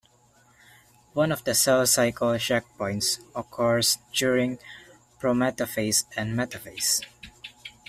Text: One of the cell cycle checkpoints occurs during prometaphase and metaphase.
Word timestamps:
One 1.13 1.31
of 1.31 1.43
the 1.43 1.53
cell 1.53 1.85
cycle 1.85 2.29
checkpoints 2.29 3.19
occurs 3.35 3.99
during 4.13 4.57
prometaphase 5.21 6.05
and 6.17 6.31
metaphase. 6.35 7.05